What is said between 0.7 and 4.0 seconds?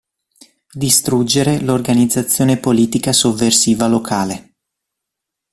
Distruggere l’organizzazione politica sovversiva